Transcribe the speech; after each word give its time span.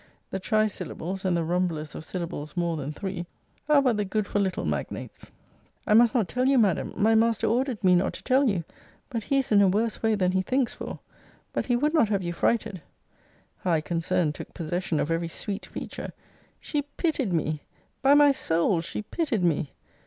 The 0.31 0.39
trisyllables, 0.39 1.23
and 1.25 1.37
the 1.37 1.43
rumblers 1.43 1.93
of 1.93 2.03
syllables 2.03 2.57
more 2.57 2.75
than 2.75 2.91
three, 2.91 3.27
are 3.69 3.83
but 3.83 3.97
the 3.97 4.03
good 4.03 4.25
for 4.25 4.39
little 4.39 4.65
magnates.] 4.65 5.29
I 5.85 5.93
must 5.93 6.15
not 6.15 6.27
tell 6.27 6.47
you, 6.49 6.57
Madam 6.57 6.91
My 6.97 7.13
master 7.13 7.45
ordered 7.45 7.83
me 7.83 7.93
not 7.93 8.13
to 8.13 8.23
tell 8.23 8.49
you 8.49 8.63
but 9.11 9.25
he 9.25 9.37
is 9.37 9.51
in 9.51 9.61
a 9.61 9.67
worse 9.67 10.01
way 10.01 10.15
than 10.15 10.31
he 10.31 10.41
thinks 10.41 10.73
for! 10.73 10.97
But 11.53 11.67
he 11.67 11.75
would 11.75 11.93
not 11.93 12.09
have 12.09 12.23
you 12.23 12.33
frighted. 12.33 12.81
High 13.59 13.81
concern 13.81 14.33
took 14.33 14.55
possession 14.55 14.99
of 14.99 15.11
every 15.11 15.27
sweet 15.27 15.67
feature. 15.67 16.13
She 16.59 16.81
pitied 16.81 17.31
me! 17.31 17.61
by 18.01 18.15
my 18.15 18.31
soul, 18.31 18.81
she 18.81 19.03
pitied 19.03 19.43
me! 19.43 19.69